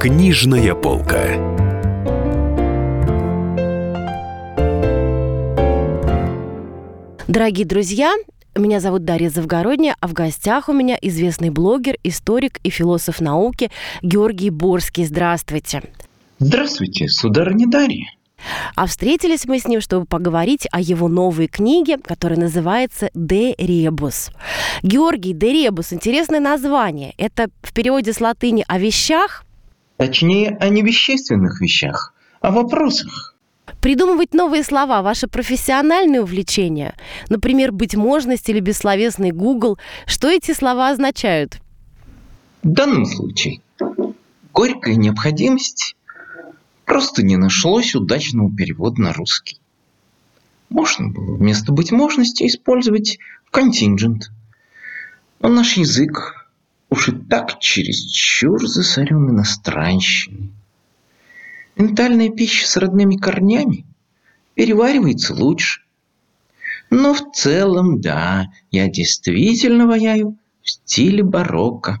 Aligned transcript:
Книжная 0.00 0.74
полка. 0.74 1.26
Дорогие 7.28 7.66
друзья, 7.66 8.14
меня 8.56 8.80
зовут 8.80 9.04
Дарья 9.04 9.28
Завгородняя, 9.28 9.94
а 10.00 10.08
в 10.08 10.14
гостях 10.14 10.70
у 10.70 10.72
меня 10.72 10.96
известный 11.02 11.50
блогер, 11.50 11.98
историк 12.02 12.60
и 12.62 12.70
философ 12.70 13.20
науки 13.20 13.70
Георгий 14.00 14.48
Борский. 14.48 15.04
Здравствуйте. 15.04 15.82
Здравствуйте, 16.38 17.06
сударыня 17.06 17.66
Дарья. 17.68 18.06
А 18.76 18.86
встретились 18.86 19.44
мы 19.44 19.58
с 19.58 19.68
ним, 19.68 19.82
чтобы 19.82 20.06
поговорить 20.06 20.66
о 20.72 20.80
его 20.80 21.08
новой 21.08 21.46
книге, 21.46 21.98
которая 21.98 22.40
называется 22.40 23.10
«Де 23.12 23.54
ребус». 23.58 24.30
Георгий, 24.82 25.34
«Де 25.34 25.52
ребус»– 25.52 25.88
интересное 25.92 26.40
название. 26.40 27.12
Это 27.18 27.50
в 27.60 27.74
переводе 27.74 28.14
с 28.14 28.20
латыни 28.22 28.64
«о 28.66 28.78
вещах»? 28.78 29.44
Точнее, 30.00 30.56
о 30.58 30.70
невещественных 30.70 31.60
вещах, 31.60 32.14
о 32.40 32.50
вопросах. 32.50 33.34
Придумывать 33.82 34.32
новые 34.32 34.64
слова– 34.64 35.02
ваше 35.02 35.28
профессиональное 35.28 36.22
увлечение? 36.22 36.94
Например, 37.28 37.70
«быть-можность» 37.70 38.48
или 38.48 38.60
«бессловесный 38.60 39.30
Google». 39.30 39.78
Что 40.06 40.30
эти 40.30 40.52
слова 40.52 40.88
означают? 40.88 41.58
В 42.62 42.68
данном 42.70 43.04
случае 43.04 43.60
горькая 44.54 44.94
необходимость 44.94 45.96
Просто 46.86 47.22
не 47.22 47.36
нашлось 47.36 47.94
удачного 47.94 48.50
перевода 48.50 49.02
на 49.02 49.12
русский. 49.12 49.60
Можно 50.70 51.10
было 51.10 51.36
вместо 51.36 51.72
быть 51.72 51.92
можности 51.92 52.46
использовать 52.46 53.18
контингент. 53.50 54.30
Но 55.40 55.50
наш 55.50 55.76
язык 55.76 56.39
уж 56.90 57.08
и 57.08 57.12
так 57.12 57.60
чересчур 57.60 58.66
засорен 58.66 59.30
иностранщиной. 59.30 60.50
Ментальная 61.76 62.28
пища 62.28 62.68
с 62.68 62.76
родными 62.76 63.16
корнями 63.16 63.86
переваривается 64.54 65.34
лучше. 65.34 65.82
Но 66.90 67.14
в 67.14 67.32
целом, 67.32 68.00
да, 68.00 68.48
я 68.72 68.88
действительно 68.88 69.86
ваяю 69.86 70.36
в 70.62 70.70
стиле 70.70 71.22
барокко. 71.22 72.00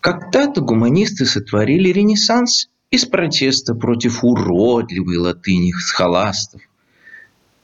Когда-то 0.00 0.60
гуманисты 0.60 1.24
сотворили 1.24 1.90
ренессанс 1.90 2.68
из 2.90 3.06
протеста 3.06 3.76
против 3.76 4.24
уродливой 4.24 5.16
латыни 5.16 5.72
схоластов. 5.72 6.60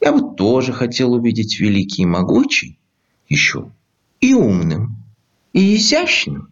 Я 0.00 0.12
бы 0.12 0.36
тоже 0.36 0.72
хотел 0.72 1.14
увидеть 1.14 1.58
великий 1.58 2.02
и 2.02 2.06
могучий, 2.06 2.78
еще 3.28 3.72
и 4.20 4.34
умным, 4.34 4.97
и 5.52 5.76
изящным. 5.76 6.48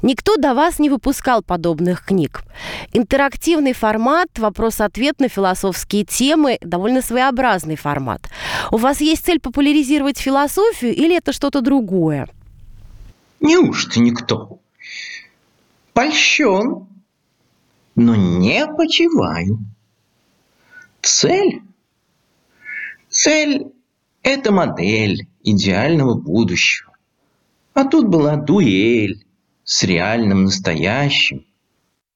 Никто 0.00 0.36
до 0.36 0.54
вас 0.54 0.78
не 0.78 0.90
выпускал 0.90 1.42
подобных 1.42 2.04
книг. 2.04 2.42
Интерактивный 2.92 3.72
формат, 3.72 4.28
вопрос-ответ 4.38 5.18
на 5.18 5.28
философские 5.28 6.04
темы, 6.04 6.58
довольно 6.60 7.02
своеобразный 7.02 7.76
формат. 7.76 8.22
У 8.70 8.76
вас 8.76 9.00
есть 9.00 9.24
цель 9.24 9.40
популяризировать 9.40 10.18
философию 10.18 10.94
или 10.94 11.16
это 11.16 11.32
что-то 11.32 11.60
другое? 11.60 12.28
Неужто 13.40 13.98
никто? 13.98 14.60
Польщен 15.94 16.86
но 17.98 18.14
не 18.14 18.64
почиваю. 18.66 19.58
Цель? 21.02 21.62
Цель– 23.08 23.72
это 24.22 24.52
модель 24.52 25.26
идеального 25.42 26.14
будущего. 26.14 26.96
А 27.78 27.84
тут 27.84 28.08
была 28.08 28.34
дуэль 28.34 29.24
с 29.62 29.84
реальным 29.84 30.42
настоящим. 30.46 31.46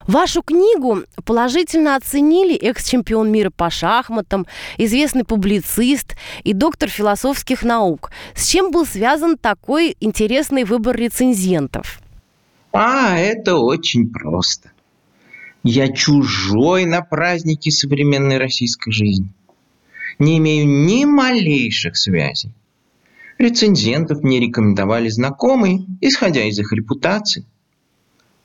Вашу 0.08 0.42
книгу 0.42 1.04
положительно 1.24 1.94
оценили 1.94 2.56
экс-чемпион 2.56 3.30
мира 3.30 3.50
по 3.50 3.70
шахматам, 3.70 4.48
известный 4.76 5.22
публицист 5.22 6.16
и 6.42 6.52
доктор 6.52 6.88
философских 6.88 7.62
наук. 7.62 8.10
С 8.34 8.48
чем 8.48 8.72
был 8.72 8.84
связан 8.84 9.38
такой 9.38 9.96
интересный 10.00 10.64
выбор 10.64 10.96
рецензентов? 10.96 12.00
А, 12.72 13.16
это 13.16 13.56
очень 13.56 14.10
просто. 14.10 14.72
Я 15.62 15.92
чужой 15.92 16.86
на 16.86 17.02
празднике 17.02 17.70
современной 17.70 18.38
российской 18.38 18.90
жизни. 18.90 19.28
Не 20.18 20.38
имею 20.38 20.66
ни 20.66 21.04
малейших 21.04 21.96
связей. 21.96 22.50
Рецензентов 23.42 24.22
мне 24.22 24.38
рекомендовали 24.38 25.08
знакомые, 25.08 25.84
исходя 26.00 26.44
из 26.44 26.60
их 26.60 26.72
репутации. 26.72 27.44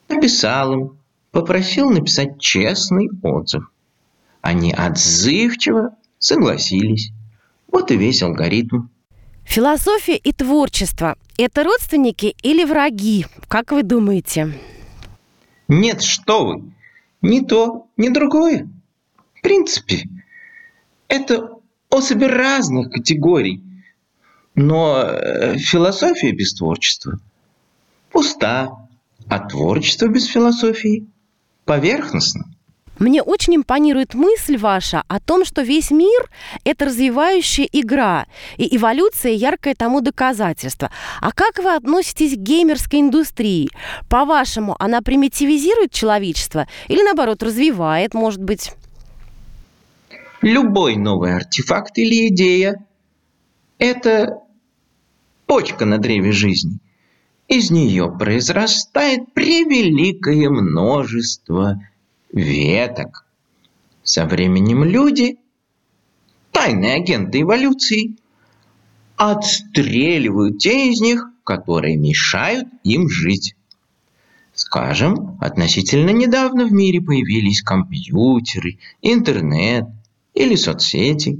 Написал 0.09 0.73
им, 0.73 0.97
попросил 1.29 1.91
написать 1.91 2.39
честный 2.39 3.07
отзыв. 3.21 3.71
Они 4.41 4.73
отзывчиво 4.73 5.95
согласились. 6.17 7.11
Вот 7.71 7.91
и 7.91 7.95
весь 7.95 8.23
алгоритм. 8.23 8.87
Философия 9.43 10.17
и 10.17 10.31
творчество– 10.31 11.15
это 11.37 11.63
родственники 11.63 12.35
или 12.41 12.63
враги? 12.63 13.27
Как 13.47 13.71
вы 13.71 13.83
думаете? 13.83 14.51
Нет, 15.67 16.01
что 16.01 16.43
вы! 16.43 16.71
ни 17.21 17.41
то, 17.41 17.85
ни 17.97 18.09
другое. 18.09 18.67
В 19.35 19.41
принципе, 19.43 20.09
это 21.07 21.51
особи 21.91 22.25
разных 22.25 22.89
категорий. 22.91 23.61
Но 24.57 25.03
э, 25.03 25.57
философия 25.59 26.31
без 26.31 26.55
творчества 26.55 27.19
пуста, 28.11 28.71
а 29.29 29.39
творчество 29.47 30.07
без 30.07 30.25
философии 30.25 31.05
поверхностно. 31.63 32.45
Мне 32.97 33.21
очень 33.21 33.57
импонирует 33.57 34.15
мысль 34.15 34.57
ваша 34.57 35.03
о 35.07 35.19
том, 35.19 35.45
что 35.45 35.61
весь 35.61 35.91
мир– 35.91 36.27
это 36.63 36.85
развивающая 36.85 37.69
игра, 37.71 38.25
и 38.57 38.75
эволюция– 38.75 39.31
яркое 39.33 39.75
тому 39.75 40.01
доказательство. 40.01 40.89
А 41.21 41.31
как 41.31 41.59
вы 41.59 41.75
относитесь 41.75 42.33
к 42.33 42.39
геймерской 42.39 43.01
индустрии? 43.01 43.69
По-вашему, 44.09 44.75
она 44.79 45.03
примитивизирует 45.03 45.91
человечество 45.91 46.65
или, 46.87 47.03
наоборот, 47.03 47.43
развивает, 47.43 48.15
может 48.15 48.41
быть? 48.41 48.71
Любой 50.41 50.95
новый 50.95 51.35
артефакт 51.35 51.99
или 51.99 52.29
идея– 52.29 52.83
это 53.77 54.41
почка 55.47 55.85
на 55.85 55.97
древе 55.97 56.31
жизни. 56.31 56.77
Из 57.47 57.71
нее 57.71 58.13
произрастает 58.19 59.33
превеликое 59.33 60.49
множество 60.49 61.81
веток. 62.31 63.25
Со 64.03 64.25
временем 64.25 64.83
люди, 64.83 65.37
тайные 66.51 66.95
агенты 66.95 67.41
эволюции, 67.41 68.17
отстреливают 69.15 70.59
те 70.59 70.91
из 70.91 70.99
них, 71.01 71.27
которые 71.43 71.95
мешают 71.95 72.67
им 72.83 73.09
жить. 73.09 73.55
Скажем, 74.53 75.37
относительно 75.39 76.09
недавно 76.09 76.65
в 76.65 76.73
мире 76.73 76.99
появились 76.99 77.61
компьютеры, 77.61 78.79
интернет 79.01 79.85
или 80.33 80.55
соцсети. 80.55 81.39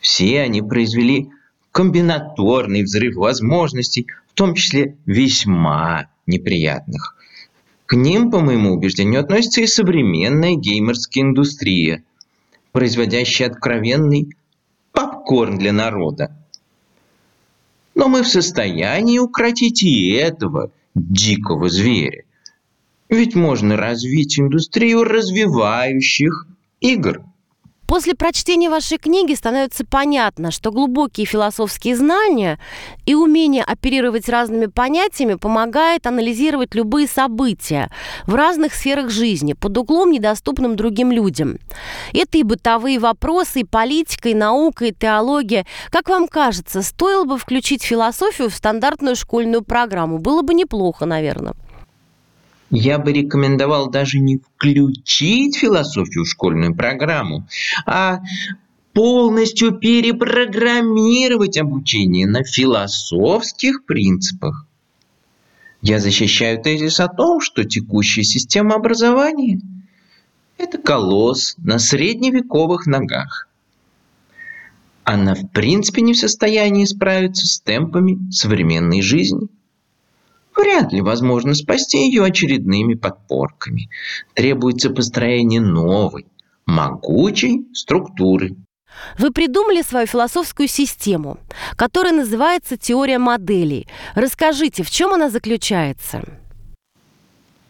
Все 0.00 0.42
они 0.42 0.62
произвели 0.62 1.30
комбинаторный 1.72 2.82
взрыв 2.82 3.16
возможностей, 3.16 4.06
в 4.28 4.34
том 4.34 4.54
числе 4.54 4.96
весьма 5.06 6.08
неприятных. 6.26 7.16
К 7.86 7.94
ним, 7.94 8.30
по 8.30 8.40
моему 8.40 8.72
убеждению, 8.72 9.20
относится 9.20 9.60
и 9.60 9.66
современная 9.66 10.54
геймерская 10.54 11.24
индустрия, 11.24 12.04
производящая 12.72 13.50
откровенный 13.50 14.36
попкорн 14.92 15.58
для 15.58 15.72
народа. 15.72 16.36
Но 17.94 18.08
мы 18.08 18.22
в 18.22 18.28
состоянии 18.28 19.18
укротить 19.18 19.82
и 19.82 20.12
этого 20.12 20.70
дикого 20.94 21.68
зверя. 21.68 22.24
Ведь 23.08 23.34
можно 23.34 23.76
развить 23.76 24.38
индустрию 24.38 25.02
развивающих 25.02 26.46
игр– 26.80 27.22
После 27.90 28.14
прочтения 28.14 28.70
вашей 28.70 28.98
книги 28.98 29.34
становится 29.34 29.84
понятно, 29.84 30.52
что 30.52 30.70
глубокие 30.70 31.26
философские 31.26 31.96
знания 31.96 32.60
и 33.04 33.16
умение 33.16 33.64
оперировать 33.64 34.28
разными 34.28 34.66
понятиями 34.66 35.34
помогает 35.34 36.06
анализировать 36.06 36.76
любые 36.76 37.08
события 37.08 37.90
в 38.28 38.36
разных 38.36 38.74
сферах 38.74 39.10
жизни 39.10 39.54
под 39.54 39.76
углом, 39.76 40.12
недоступным 40.12 40.76
другим 40.76 41.10
людям. 41.10 41.58
Это 42.12 42.38
и 42.38 42.44
бытовые 42.44 43.00
вопросы, 43.00 43.62
и 43.62 43.64
политика, 43.64 44.28
и 44.28 44.34
наука, 44.34 44.84
и 44.84 44.94
теология. 44.94 45.66
Как 45.90 46.08
вам 46.08 46.28
кажется, 46.28 46.82
стоило 46.82 47.24
бы 47.24 47.38
включить 47.38 47.82
философию 47.82 48.50
в 48.50 48.54
стандартную 48.54 49.16
школьную 49.16 49.64
программу? 49.64 50.18
Было 50.18 50.42
бы 50.42 50.54
неплохо, 50.54 51.06
наверное 51.06 51.54
я 52.70 52.98
бы 52.98 53.12
рекомендовал 53.12 53.90
даже 53.90 54.18
не 54.20 54.38
включить 54.38 55.56
философию 55.56 56.24
в 56.24 56.28
школьную 56.28 56.74
программу, 56.74 57.46
а 57.86 58.20
полностью 58.92 59.72
перепрограммировать 59.72 61.58
обучение 61.58 62.26
на 62.26 62.44
философских 62.44 63.84
принципах. 63.84 64.66
Я 65.82 65.98
защищаю 65.98 66.62
тезис 66.62 67.00
о 67.00 67.08
том, 67.08 67.40
что 67.40 67.64
текущая 67.64 68.22
система 68.22 68.74
образования– 68.74 69.60
это 70.58 70.78
колосс 70.78 71.54
на 71.58 71.78
средневековых 71.78 72.86
ногах. 72.86 73.48
Она 75.04 75.34
в 75.34 75.48
принципе 75.48 76.02
не 76.02 76.12
в 76.12 76.18
состоянии 76.18 76.84
справиться 76.84 77.46
с 77.46 77.60
темпами 77.60 78.30
современной 78.30 79.00
жизни. 79.00 79.48
Вряд 80.56 80.92
ли 80.92 81.00
возможно 81.00 81.54
спасти 81.54 82.06
ее 82.06 82.24
очередными 82.24 82.94
подпорками. 82.94 83.88
Требуется 84.34 84.90
построение 84.90 85.60
новой, 85.60 86.26
могучей 86.66 87.66
структуры. 87.72 88.56
Вы 89.18 89.30
придумали 89.30 89.82
свою 89.82 90.06
философскую 90.06 90.68
систему, 90.68 91.38
которая 91.76 92.12
называется 92.12 92.76
теория 92.76 93.18
моделей. 93.18 93.86
Расскажите, 94.14 94.82
в 94.82 94.90
чем 94.90 95.12
она 95.12 95.30
заключается? 95.30 96.22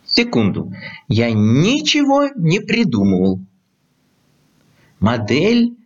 Секунду. 0.06 0.72
Я 1.06 1.30
ничего 1.30 2.28
не 2.34 2.60
придумывал. 2.60 3.40
Модель 4.98 5.76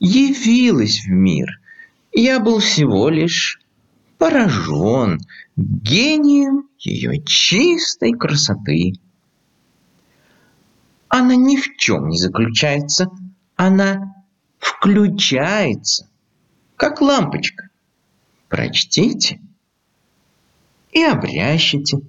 явилась 0.00 1.04
в 1.04 1.10
мир. 1.10 1.48
Я 2.12 2.40
был 2.40 2.58
всего 2.58 3.08
лишь 3.08 3.60
поражен 4.20 5.18
гением 5.56 6.68
ее 6.78 7.22
чистой 7.24 8.12
красоты. 8.12 8.92
Она 11.08 11.34
ни 11.34 11.56
в 11.56 11.76
чем 11.78 12.08
не 12.08 12.18
заключается, 12.18 13.08
она 13.56 14.14
включается, 14.58 16.06
как 16.76 17.00
лампочка. 17.00 17.70
Прочтите 18.48 19.40
и 20.92 21.02
обрящите. 21.02 22.00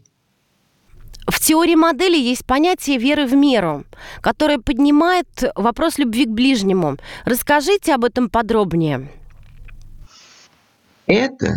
В 1.28 1.40
теории 1.40 1.76
модели 1.76 2.18
есть 2.18 2.46
понятие 2.46 2.98
веры 2.98 3.26
в 3.26 3.34
меру, 3.36 3.86
которое 4.20 4.60
поднимает 4.60 5.46
вопрос 5.56 5.98
любви 5.98 6.26
к 6.26 6.30
ближнему. 6.30 6.98
Расскажите 7.24 7.96
об 7.96 8.04
этом 8.04 8.30
подробнее. 8.30 9.10
Это 11.06 11.54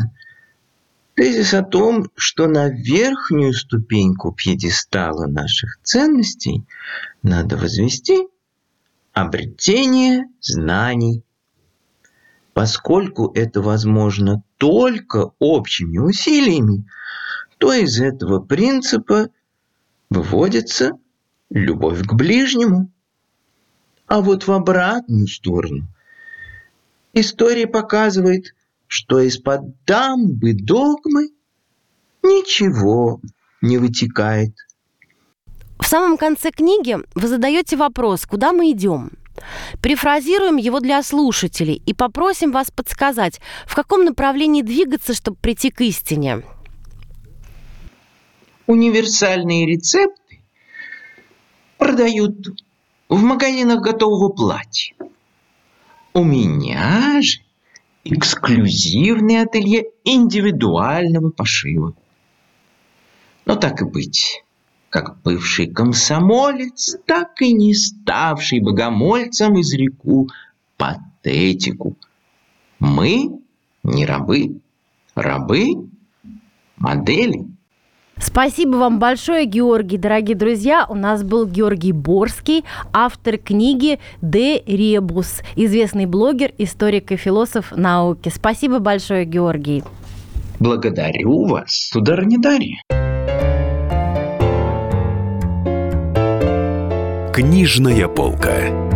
тезис 1.14 1.54
о 1.54 1.62
том, 1.62 2.10
что 2.16 2.46
на 2.46 2.68
верхнюю 2.68 3.52
ступеньку 3.52 4.32
пьедестала 4.32 5.26
наших 5.26 5.78
ценностей 5.82 6.64
надо 7.22 7.56
возвести 7.56 8.26
обретение 9.12 10.24
знаний. 10.40 11.22
Поскольку 12.52 13.32
это 13.34 13.62
возможно 13.62 14.42
только 14.58 15.32
общими 15.38 15.98
усилиями, 15.98 16.84
то 17.58 17.72
из 17.72 18.00
этого 18.00 18.40
принципа 18.40 19.28
выводится 20.10 20.92
любовь 21.50 22.02
к 22.04 22.12
ближнему. 22.12 22.90
А 24.06 24.20
вот 24.20 24.46
в 24.46 24.52
обратную 24.52 25.26
сторону 25.26 25.86
история 27.12 27.66
показывает, 27.66 28.54
что 28.86 29.20
из-под 29.20 29.62
дамбы 29.84 30.54
догмы 30.54 31.30
ничего 32.22 33.20
не 33.60 33.78
вытекает. 33.78 34.54
В 35.78 35.86
самом 35.86 36.16
конце 36.16 36.50
книги 36.50 36.98
вы 37.14 37.28
задаете 37.28 37.76
вопрос, 37.76 38.24
куда 38.26 38.52
мы 38.52 38.70
идем. 38.70 39.10
Перефразируем 39.82 40.56
его 40.56 40.80
для 40.80 41.02
слушателей 41.02 41.82
и 41.84 41.92
попросим 41.92 42.52
вас 42.52 42.70
подсказать, 42.70 43.40
в 43.66 43.74
каком 43.74 44.04
направлении 44.04 44.62
двигаться, 44.62 45.12
чтобы 45.12 45.36
прийти 45.38 45.70
к 45.70 45.80
истине. 45.80 46.42
Универсальные 48.66 49.66
рецепты 49.66 50.40
продают 51.76 52.62
в 53.08 53.20
магазинах 53.22 53.82
готового 53.82 54.30
платья. 54.30 54.94
У 56.14 56.24
меня 56.24 57.20
же 57.20 57.40
эксклюзивное 58.04 59.42
ателье 59.42 59.86
индивидуального 60.04 61.30
пошива. 61.30 61.94
Но 63.46 63.56
так 63.56 63.82
и 63.82 63.84
быть 63.84 64.44
как 64.94 65.20
бывший 65.22 65.66
комсомолец, 65.66 66.96
так 67.04 67.42
и 67.42 67.52
не 67.52 67.74
ставший 67.74 68.60
богомольцем, 68.60 69.60
изреку 69.60 70.28
патетику. 70.76 71.96
Мы 72.78 73.40
не 73.82 74.06
рабы, 74.06 74.60
рабы– 75.16 75.88
модели. 76.76 77.46
Спасибо 78.18 78.76
вам 78.76 78.98
большое, 78.98 79.44
Георгий. 79.44 79.98
Дорогие 79.98 80.36
друзья, 80.36 80.86
у 80.88 80.94
нас 80.94 81.22
был 81.22 81.46
Георгий 81.46 81.92
Борский, 81.92 82.64
автор 82.92 83.38
книги 83.38 83.98
«Де 84.22 84.60
Ребус», 84.60 85.42
известный 85.56 86.06
блогер, 86.06 86.52
историк 86.58 87.12
и 87.12 87.16
философ 87.16 87.72
науки. 87.76 88.30
Спасибо 88.34 88.78
большое, 88.78 89.24
Георгий. 89.24 89.82
Благодарю 90.60 91.46
вас, 91.46 91.90
сударыня 91.92 92.38
Дарья. 92.38 92.80
Книжная 97.32 98.06
полка. 98.06 98.93